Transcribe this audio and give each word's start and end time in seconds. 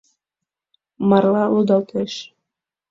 Марла 1.09 1.43
лудалтеш... 1.53 2.13